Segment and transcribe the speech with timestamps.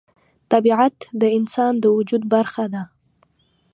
[0.51, 2.83] طبیعت د انسان د وجود برخه ده.